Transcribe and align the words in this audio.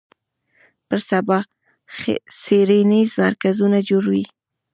پر 0.87 0.99
سبا 1.09 1.39
څېړنیز 2.41 3.11
مرکزونه 3.23 3.77
جوړ 3.89 4.03
وي 4.13 4.25